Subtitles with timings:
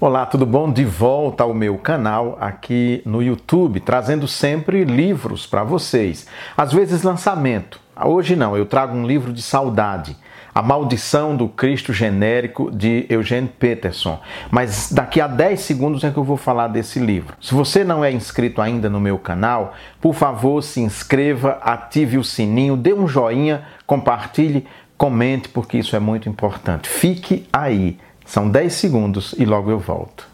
[0.00, 0.72] Olá, tudo bom?
[0.72, 6.24] De volta ao meu canal aqui no YouTube, trazendo sempre livros para vocês.
[6.56, 7.80] Às vezes lançamento.
[8.04, 10.16] Hoje não, eu trago um livro de saudade.
[10.54, 14.20] A Maldição do Cristo Genérico de Eugene Peterson.
[14.52, 17.36] Mas daqui a 10 segundos é que eu vou falar desse livro.
[17.40, 22.24] Se você não é inscrito ainda no meu canal, por favor, se inscreva, ative o
[22.24, 24.64] sininho, dê um joinha, compartilhe,
[24.96, 26.88] comente, porque isso é muito importante.
[26.88, 30.28] Fique aí são 10 segundos e logo eu volto.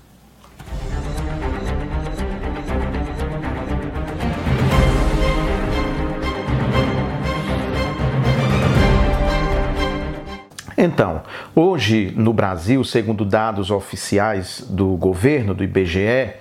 [10.76, 11.22] Então,
[11.54, 16.34] hoje no Brasil, segundo dados oficiais do governo, do IBGE,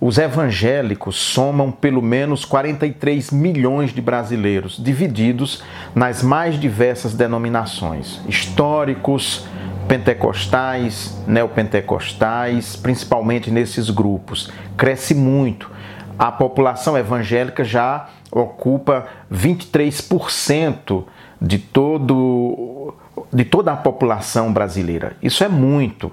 [0.00, 9.44] os evangélicos somam pelo menos 43 milhões de brasileiros, divididos nas mais diversas denominações, históricos,
[9.90, 14.48] pentecostais, neopentecostais, principalmente nesses grupos.
[14.76, 15.68] Cresce muito.
[16.16, 21.02] A população evangélica já ocupa 23%
[21.42, 22.94] de todo
[23.32, 25.16] de toda a população brasileira.
[25.20, 26.12] Isso é muito.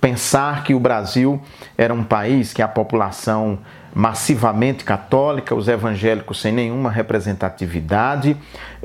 [0.00, 1.40] Pensar que o Brasil
[1.76, 3.58] era um país que a população
[3.96, 8.36] massivamente católica, os evangélicos sem nenhuma representatividade,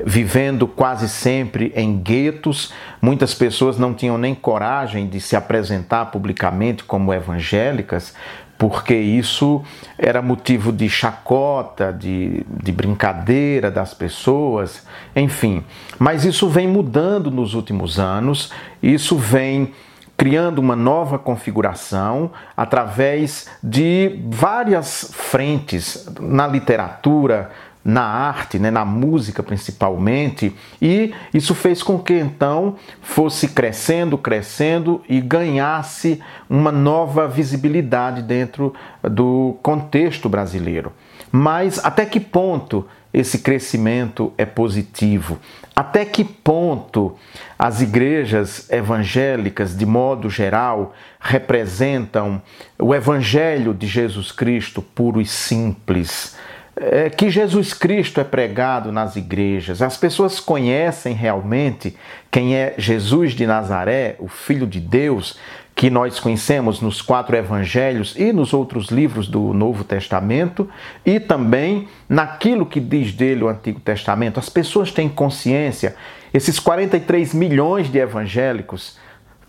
[0.02, 2.72] vivendo quase sempre em guetos.
[2.98, 8.14] Muitas pessoas não tinham nem coragem de se apresentar publicamente como evangélicas,
[8.56, 9.62] porque isso
[9.98, 15.62] era motivo de chacota, de, de brincadeira das pessoas, enfim.
[15.98, 18.50] Mas isso vem mudando nos últimos anos,
[18.82, 19.74] isso vem
[20.22, 27.50] criando uma nova configuração através de várias frentes na literatura,
[27.84, 35.02] na arte, né, na música principalmente, e isso fez com que então fosse crescendo, crescendo
[35.08, 38.72] e ganhasse uma nova visibilidade dentro
[39.02, 40.92] do contexto brasileiro.
[41.30, 45.38] Mas até que ponto esse crescimento é positivo?
[45.74, 47.16] Até que ponto
[47.58, 52.42] as igrejas evangélicas, de modo geral, representam
[52.78, 56.36] o evangelho de Jesus Cristo puro e simples?
[56.74, 59.82] É que Jesus Cristo é pregado nas igrejas.
[59.82, 61.94] As pessoas conhecem realmente
[62.30, 65.38] quem é Jesus de Nazaré, o Filho de Deus,
[65.74, 70.68] que nós conhecemos nos quatro evangelhos e nos outros livros do Novo Testamento,
[71.04, 74.38] e também naquilo que diz dele o Antigo Testamento.
[74.38, 75.94] As pessoas têm consciência,
[76.32, 78.96] esses 43 milhões de evangélicos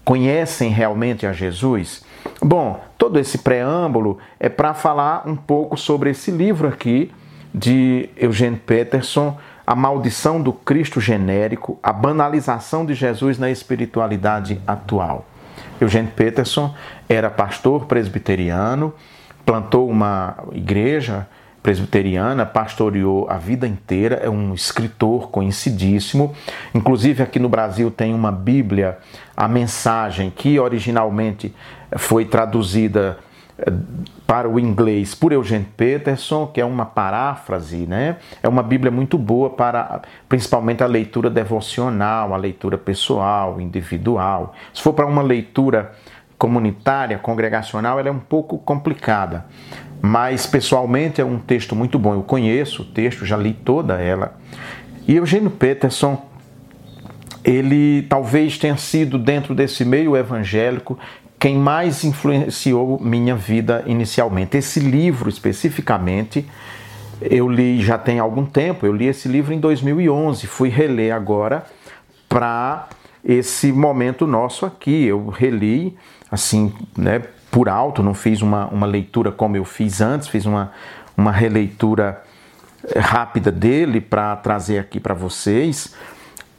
[0.04, 2.04] conhecem realmente a Jesus?
[2.42, 7.12] Bom, todo esse preâmbulo é para falar um pouco sobre esse livro aqui
[7.54, 15.26] de Eugene Peterson, A Maldição do Cristo Genérico, a banalização de Jesus na espiritualidade atual.
[15.80, 16.74] Eugênio Peterson
[17.08, 18.94] era pastor presbiteriano,
[19.46, 21.28] plantou uma igreja
[21.64, 26.36] presbiteriana, pastoreou a vida inteira, é um escritor conhecidíssimo.
[26.76, 28.98] Inclusive aqui no Brasil tem uma Bíblia,
[29.36, 31.56] a mensagem que originalmente
[31.98, 33.18] foi traduzida
[34.28, 38.18] para o inglês por Eugene Peterson, que é uma paráfrase, né?
[38.42, 44.54] É uma Bíblia muito boa para principalmente a leitura devocional, a leitura pessoal, individual.
[44.74, 45.92] Se for para uma leitura
[46.38, 49.46] comunitária, congregacional, ela é um pouco complicada.
[50.06, 52.14] Mas pessoalmente é um texto muito bom.
[52.14, 54.38] Eu conheço o texto, já li toda ela.
[55.08, 56.22] E Eugênio Peterson
[57.42, 61.00] ele talvez tenha sido dentro desse meio evangélico
[61.40, 64.58] quem mais influenciou minha vida inicialmente.
[64.58, 66.46] Esse livro especificamente,
[67.22, 71.66] eu li já tem algum tempo, eu li esse livro em 2011, fui reler agora
[72.30, 72.90] para
[73.24, 75.06] esse momento nosso aqui.
[75.06, 75.98] Eu reli,
[76.32, 77.22] assim, né,
[77.54, 80.72] por alto, não fiz uma, uma leitura como eu fiz antes, fiz uma,
[81.16, 82.24] uma releitura
[82.84, 85.94] eh, rápida dele para trazer aqui para vocês,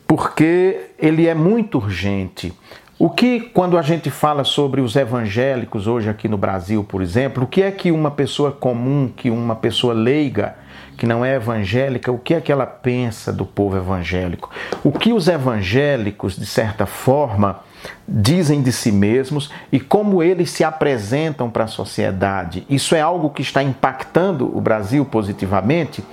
[0.06, 2.52] porque ele é muito urgente.
[2.96, 7.42] O que, quando a gente fala sobre os evangélicos hoje aqui no Brasil, por exemplo,
[7.42, 10.54] o que é que uma pessoa comum, que uma pessoa leiga,
[10.96, 14.48] que não é evangélica, o que é que ela pensa do povo evangélico?
[14.84, 17.58] O que os evangélicos, de certa forma,
[18.06, 22.66] dizem de si mesmos e como eles se apresentam para a sociedade?
[22.68, 26.04] Isso é algo que está impactando o Brasil positivamente?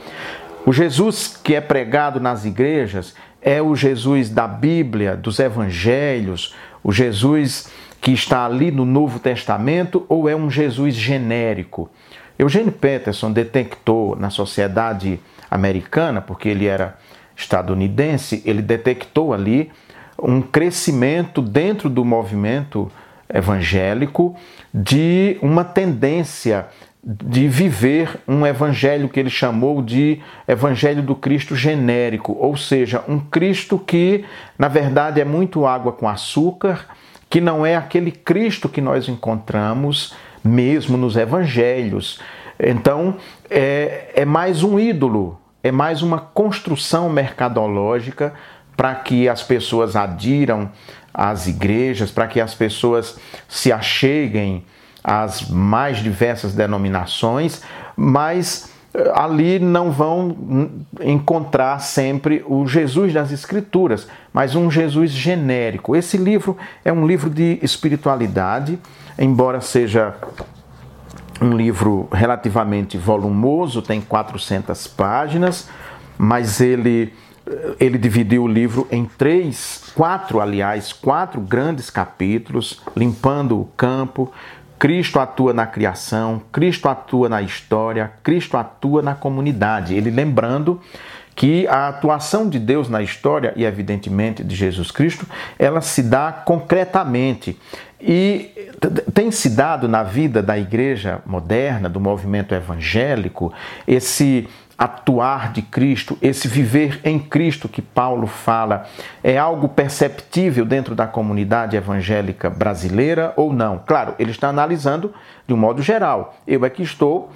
[0.65, 6.91] O Jesus que é pregado nas igrejas é o Jesus da Bíblia, dos evangelhos, o
[6.91, 11.89] Jesus que está ali no Novo Testamento ou é um Jesus genérico?
[12.38, 15.19] Eugênio Peterson detectou na sociedade
[15.50, 16.97] americana, porque ele era
[17.35, 19.71] estadunidense, ele detectou ali
[20.19, 22.92] um crescimento dentro do movimento
[23.34, 24.36] evangélico
[24.74, 26.68] de uma tendência
[27.04, 33.19] de viver um evangelho que ele chamou de evangelho do Cristo genérico, ou seja, um
[33.19, 34.24] Cristo que,
[34.58, 36.86] na verdade, é muito água com açúcar,
[37.28, 40.13] que não é aquele Cristo que nós encontramos
[40.44, 42.19] mesmo nos evangelhos.
[42.60, 43.16] Então,
[43.50, 48.34] é, é mais um ídolo, é mais uma construção mercadológica
[48.81, 50.68] para que as pessoas adiram
[51.13, 53.16] às igrejas, para que as pessoas
[53.48, 54.66] se acheguem
[55.04, 57.62] as mais diversas denominações,
[57.95, 60.36] mas eh, ali não vão
[61.00, 65.95] encontrar sempre o Jesus das Escrituras, mas um Jesus genérico.
[65.95, 68.80] Esse livro é um livro de espiritualidade,
[69.16, 70.16] embora seja
[71.39, 75.69] um livro relativamente volumoso, tem 400 páginas,
[76.18, 77.13] mas ele
[77.80, 84.31] ele dividiu o livro em três, quatro, aliás, quatro grandes capítulos, limpando o campo,
[84.80, 89.94] Cristo atua na criação, Cristo atua na história, Cristo atua na comunidade.
[89.94, 90.81] Ele lembrando
[91.36, 95.25] que a atuação de Deus na história e evidentemente de Jesus Cristo,
[95.57, 97.59] ela se dá concretamente
[98.00, 98.50] e
[99.13, 103.53] tem se dado na vida da igreja moderna, do movimento evangélico,
[103.88, 104.48] esse
[104.81, 108.88] atuar de Cristo, esse viver em Cristo que Paulo fala,
[109.24, 113.80] é algo perceptível dentro da comunidade evangélica brasileira ou não?
[113.86, 115.13] Claro, ele está analisando
[115.45, 116.36] de um modo geral.
[116.48, 117.30] Eu é que estou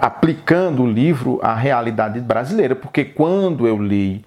[0.00, 4.24] aplicando o livro à realidade brasileira, porque quando eu li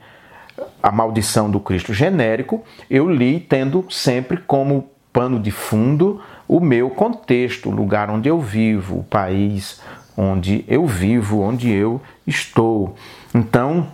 [0.81, 6.89] A Maldição do Cristo Genérico, eu li tendo sempre como pano de fundo o meu
[6.89, 9.81] contexto, o lugar onde eu vivo, o país
[10.15, 12.95] onde eu vivo, onde eu estou.
[13.33, 13.87] Então,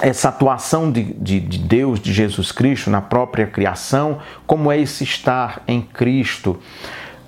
[0.00, 5.04] essa atuação de, de, de, Deus, de Jesus Cristo na própria criação, como é esse
[5.04, 6.58] estar em Cristo.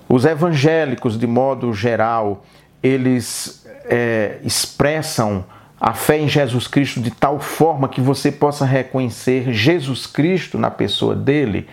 [0.09, 2.45] Os evangélicos, de modo geral,
[2.83, 5.45] eles é, expressam
[5.81, 10.71] a fé em Jesus Cristo de tal forma que você possa reconhecer Jesus Cristo na
[10.71, 11.69] pessoa dele.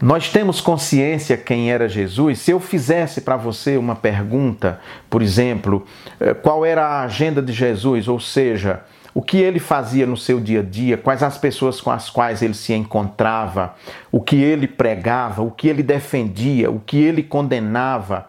[0.00, 2.38] Nós temos consciência quem era Jesus?
[2.38, 4.80] Se eu fizesse para você uma pergunta,
[5.10, 5.84] por exemplo,
[6.20, 10.38] eh, qual era a agenda de Jesus, ou seja, o que ele fazia no seu
[10.38, 13.74] dia a dia, quais as pessoas com as quais ele se encontrava,
[14.12, 18.28] o que ele pregava, o que ele defendia, o que ele condenava,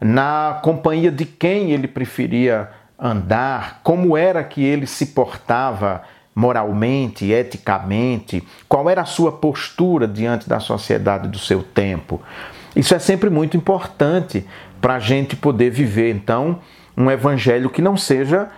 [0.00, 6.02] na companhia de quem ele preferia andar, como era que ele se portava
[6.38, 12.22] moralmente, eticamente, qual era a sua postura diante da sociedade do seu tempo.
[12.76, 14.46] Isso é sempre muito importante
[14.80, 16.60] para a gente poder viver, então,
[16.96, 18.48] um evangelho que não seja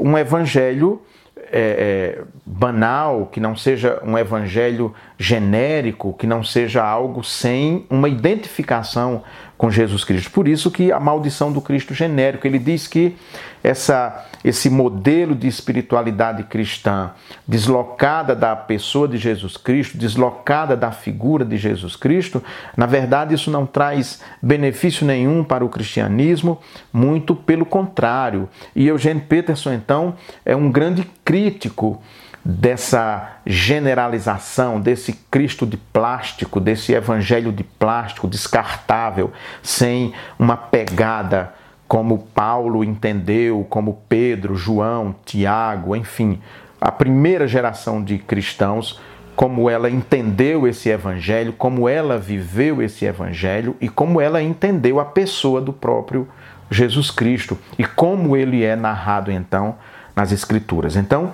[0.00, 1.00] um evangelho
[1.36, 8.08] é, é, banal, que não seja um evangelho genérico, que não seja algo sem uma
[8.08, 9.22] identificação
[9.58, 10.30] com Jesus Cristo.
[10.30, 13.16] Por isso que a maldição do Cristo genérico, ele diz que
[13.62, 17.10] essa, esse modelo de espiritualidade cristã
[17.46, 22.40] deslocada da pessoa de Jesus Cristo, deslocada da figura de Jesus Cristo,
[22.76, 26.60] na verdade isso não traz benefício nenhum para o cristianismo,
[26.92, 28.48] muito pelo contrário.
[28.76, 30.14] E Eugênio Peterson, então,
[30.46, 32.00] é um grande crítico
[32.50, 39.30] dessa generalização, desse Cristo de plástico, desse evangelho de plástico descartável,
[39.62, 41.52] sem uma pegada
[41.86, 46.40] como Paulo entendeu, como Pedro, João, Tiago, enfim,
[46.80, 48.98] a primeira geração de cristãos,
[49.36, 55.04] como ela entendeu esse evangelho, como ela viveu esse evangelho e como ela entendeu a
[55.04, 56.26] pessoa do próprio
[56.70, 59.76] Jesus Cristo e como ele é narrado então
[60.18, 60.96] nas Escrituras.
[60.96, 61.32] Então,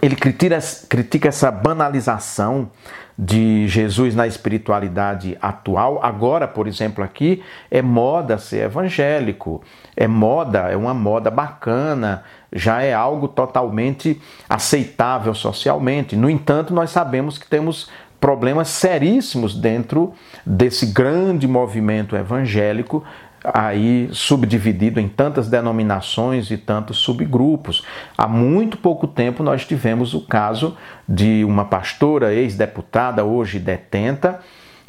[0.00, 2.70] ele critica, critica essa banalização
[3.18, 5.98] de Jesus na espiritualidade atual.
[6.02, 9.60] Agora, por exemplo, aqui é moda ser evangélico,
[9.96, 16.14] é moda, é uma moda bacana, já é algo totalmente aceitável socialmente.
[16.14, 17.90] No entanto, nós sabemos que temos
[18.20, 20.12] problemas seríssimos dentro
[20.46, 23.04] desse grande movimento evangélico
[23.44, 27.84] aí subdividido em tantas denominações e tantos subgrupos.
[28.16, 30.76] Há muito pouco tempo nós tivemos o caso
[31.08, 34.40] de uma pastora ex-deputada, hoje detenta,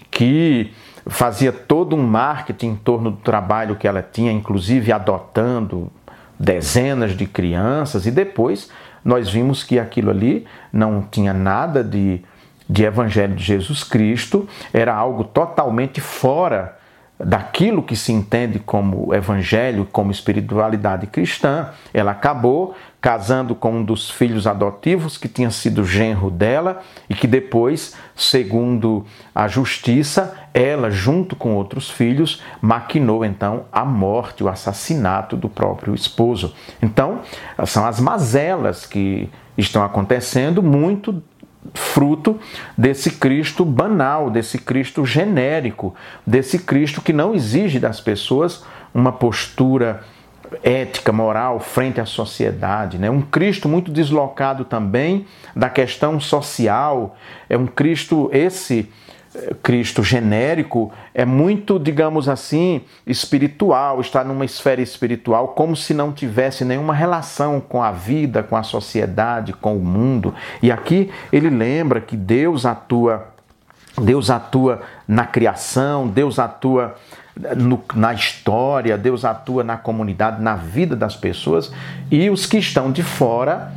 [0.09, 0.71] que
[1.05, 5.91] fazia todo um marketing em torno do trabalho que ela tinha, inclusive adotando
[6.39, 8.69] dezenas de crianças, e depois
[9.03, 12.21] nós vimos que aquilo ali não tinha nada de,
[12.69, 16.78] de Evangelho de Jesus Cristo, era algo totalmente fora
[17.19, 21.69] daquilo que se entende como evangelho, como espiritualidade cristã.
[21.93, 27.27] Ela acabou casando com um dos filhos adotivos que tinha sido genro dela e que
[27.27, 35.35] depois, segundo a justiça, ela, junto com outros filhos, maquinou então a morte, o assassinato
[35.35, 36.53] do próprio esposo.
[36.81, 37.21] Então,
[37.65, 41.21] são as mazelas que estão acontecendo muito
[41.73, 42.39] fruto
[42.77, 45.93] desse Cristo banal, desse Cristo genérico,
[46.25, 48.63] desse Cristo que não exige das pessoas
[48.93, 50.03] uma postura
[50.63, 53.09] ética, moral frente à sociedade, né?
[53.09, 57.15] Um Cristo muito deslocado também da questão social,
[57.47, 58.89] é um Cristo esse
[59.61, 66.65] Cristo genérico é muito, digamos assim, espiritual, está numa esfera espiritual, como se não tivesse
[66.65, 70.33] nenhuma relação com a vida, com a sociedade, com o mundo.
[70.63, 73.27] E aqui ele lembra que Deus atua,
[74.01, 76.95] Deus atua na criação, Deus atua
[77.55, 81.71] no, na história, Deus atua na comunidade, na vida das pessoas,
[82.09, 83.71] e os que estão de fora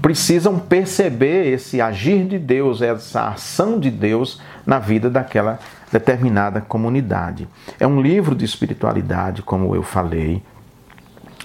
[0.00, 5.58] precisam perceber esse agir de Deus, essa ação de Deus na vida daquela
[5.90, 7.48] determinada comunidade.
[7.80, 10.42] É um livro de espiritualidade, como eu falei,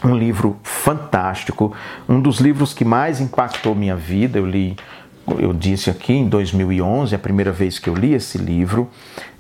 [0.03, 1.73] um livro fantástico,
[2.07, 4.37] um dos livros que mais impactou minha vida.
[4.37, 4.75] Eu li,
[5.39, 8.89] eu disse aqui em 2011, a primeira vez que eu li esse livro.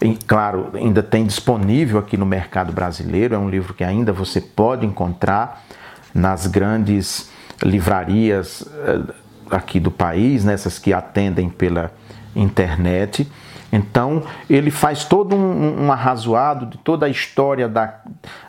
[0.01, 3.35] E, claro, ainda tem disponível aqui no mercado brasileiro.
[3.35, 5.65] É um livro que ainda você pode encontrar
[6.13, 7.32] nas grandes
[7.63, 9.13] livrarias eh,
[9.49, 11.91] aqui do país, nessas que atendem pela
[12.35, 13.29] internet.
[13.71, 18.01] Então, ele faz todo um, um arrazoado de toda a história, da,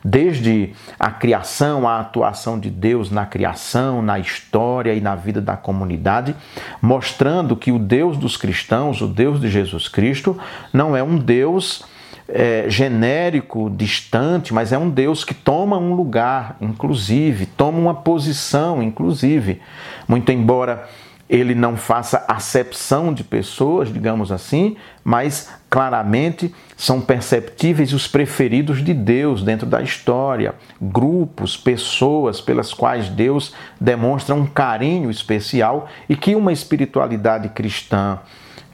[0.04, 5.56] desde a criação, a atuação de Deus na criação, na história e na vida da
[5.56, 6.37] comunidade,
[6.80, 10.38] mostrando que o Deus dos cristãos, o Deus de Jesus Cristo,
[10.71, 11.87] não é um Deus
[12.28, 18.83] é, genérico, distante, mas é um Deus que toma um lugar, inclusive, toma uma posição,
[18.83, 19.61] inclusive.
[20.09, 20.88] Muito embora
[21.28, 28.93] ele não faça acepção de pessoas, digamos assim, mas claramente são perceptíveis os preferidos de
[28.93, 36.35] Deus dentro da história, grupos, pessoas pelas quais Deus demonstra um carinho especial e que
[36.35, 38.19] uma espiritualidade cristã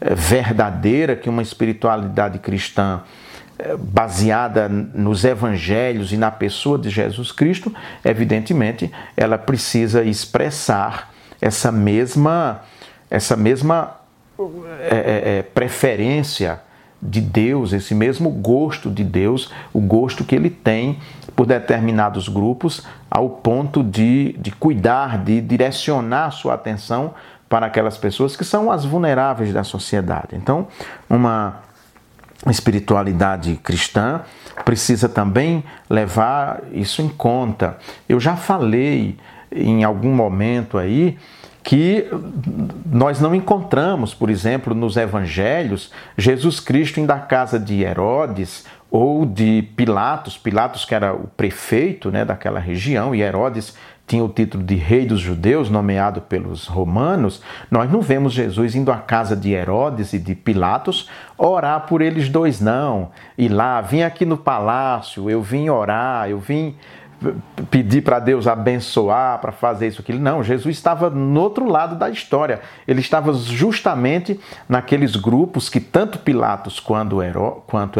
[0.00, 3.02] eh, verdadeira, que uma espiritualidade cristã
[3.78, 7.72] baseada nos evangelhos e na pessoa de Jesus Cristo,
[8.04, 12.62] evidentemente, ela precisa expressar essa mesma,
[13.10, 13.96] essa mesma
[14.80, 16.60] é, é, é, preferência
[17.02, 20.98] de Deus, esse mesmo gosto de Deus, o gosto que ele tem
[21.34, 27.14] por determinados grupos, ao ponto de, de cuidar, de direcionar sua atenção
[27.48, 30.28] para aquelas pessoas que são as vulneráveis da sociedade.
[30.34, 30.68] Então,
[31.08, 31.60] uma
[32.48, 34.22] espiritualidade cristã
[34.64, 37.76] precisa também levar isso em conta.
[38.08, 39.18] Eu já falei
[39.52, 41.18] em algum momento aí
[41.62, 42.06] que
[42.86, 49.26] nós não encontramos, por exemplo, nos evangelhos, Jesus Cristo indo à casa de Herodes ou
[49.26, 53.74] de Pilatos, Pilatos que era o prefeito né, daquela região, e Herodes
[54.10, 57.40] tinha o título de rei dos judeus, nomeado pelos romanos,
[57.70, 62.28] nós não vemos Jesus indo à casa de Herodes e de Pilatos orar por eles
[62.28, 63.12] dois, não.
[63.38, 66.74] E lá, vim aqui no palácio, eu vim orar, eu vim
[67.70, 70.18] pedir para Deus abençoar, para fazer isso, aquilo.
[70.18, 72.60] Não, Jesus estava no outro lado da história.
[72.88, 77.20] Ele estava justamente naqueles grupos que tanto Pilatos quanto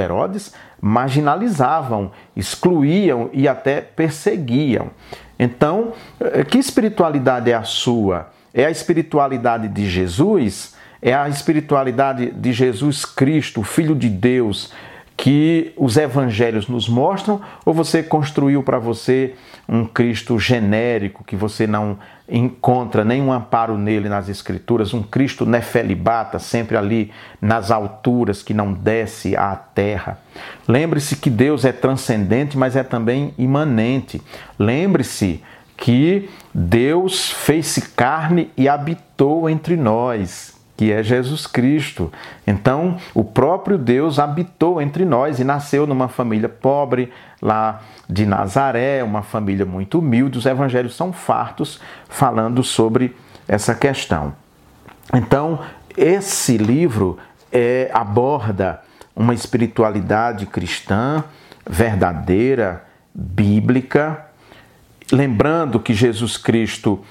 [0.00, 4.90] Herodes marginalizavam, excluíam e até perseguiam.
[5.38, 8.30] Então, eh, que espiritualidade é a sua?
[8.52, 10.74] É a espiritualidade de Jesus?
[11.02, 14.72] É a espiritualidade de Jesus Cristo, Filho de Deus,
[15.20, 19.34] que os evangelhos nos mostram ou você construiu para você
[19.68, 26.38] um Cristo genérico que você não encontra nenhum amparo nele nas escrituras, um Cristo nefelibata,
[26.38, 30.18] sempre ali nas alturas que não desce à terra.
[30.66, 34.22] Lembre-se que Deus é transcendente, mas é também imanente.
[34.58, 35.44] Lembre-se
[35.76, 42.10] que Deus fez-se carne e habitou entre nós que é Jesus Cristo.
[42.46, 49.04] Então, o próprio Deus habitou entre nós e nasceu numa família pobre lá de Nazaré,
[49.04, 50.38] uma família muito humilde.
[50.38, 53.14] Os evangelhos são fartos falando sobre
[53.46, 54.32] essa questão.
[55.12, 55.60] Então,
[55.94, 57.18] esse livro
[57.52, 58.80] é, aborda
[59.14, 61.22] uma espiritualidade cristã
[61.68, 64.28] verdadeira, bíblica,
[65.12, 67.04] lembrando que Jesus Cristo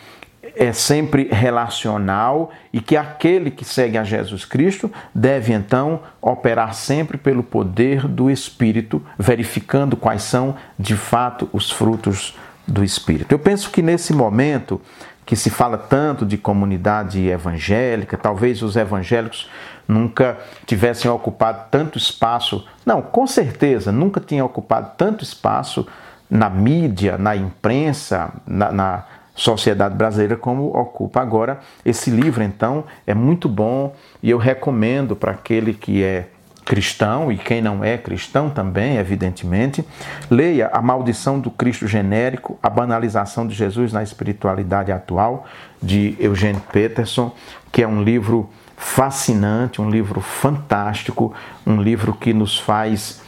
[0.60, 7.18] é sempre relacional e que aquele que segue a Jesus Cristo deve então operar sempre
[7.18, 12.38] pelo poder do Espírito, verificando quais são de fato os frutos
[12.68, 13.32] do Espírito.
[13.32, 14.82] Eu penso que nesse momento
[15.26, 19.50] que se fala tanto de comunidade evangélica, talvez os evangélicos
[19.88, 22.68] nunca tivessem ocupado tanto espaço.
[22.86, 25.88] Não, com certeza, nunca tinham ocupado tanto espaço
[26.30, 29.04] na mídia, na imprensa, na, na
[29.40, 31.60] sociedade brasileira como ocupa agora.
[31.86, 36.28] Esse livro, então, é muito bom e eu recomendo para aquele que é
[36.66, 39.84] cristão e quem não é cristão também, evidentemente,
[40.30, 45.48] leia A Maldição do Cristo Genérico, A Banalização de Jesus na Espiritualidade Atual,
[45.82, 47.34] de Eugênio Peterson,
[47.72, 51.34] que é um livro fascinante, um livro fantástico,
[51.66, 53.22] um livro que nos faz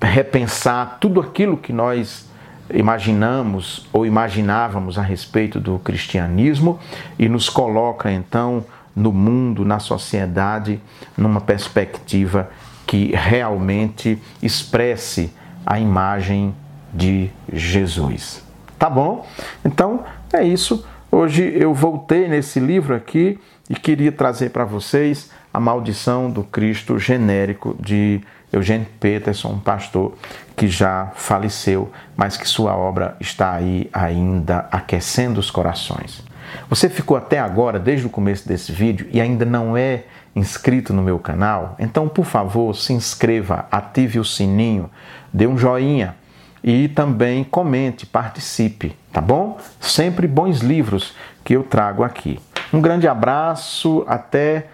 [0.00, 2.30] repensar tudo aquilo que nós
[2.72, 6.78] imaginamos ou imaginávamos a respeito do cristianismo
[7.18, 8.64] e nos coloca então
[8.94, 10.80] no mundo, na sociedade,
[11.16, 12.50] numa perspectiva
[12.86, 15.32] que realmente expresse
[15.64, 16.54] a imagem
[16.92, 18.44] de Jesus.
[18.78, 19.26] Tá bom?
[19.64, 20.86] Então é isso.
[21.10, 23.38] Hoje eu voltei nesse livro aqui
[23.68, 28.20] e queria trazer para vocês a maldição do Cristo genérico de
[28.52, 30.14] Eugênio Peterson, um pastor
[30.54, 36.22] que já faleceu, mas que sua obra está aí ainda aquecendo os corações.
[36.68, 40.04] Você ficou até agora, desde o começo desse vídeo, e ainda não é
[40.36, 41.76] inscrito no meu canal?
[41.78, 44.90] Então, por favor, se inscreva, ative o sininho,
[45.32, 46.14] dê um joinha
[46.62, 49.58] e também comente, participe, tá bom?
[49.80, 52.38] Sempre bons livros que eu trago aqui.
[52.72, 54.66] Um grande abraço, até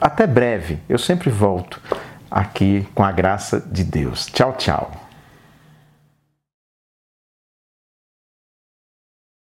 [0.00, 0.78] até breve.
[0.88, 1.80] Eu sempre volto
[2.30, 4.26] aqui com a graça de Deus.
[4.26, 5.05] Tchau, tchau.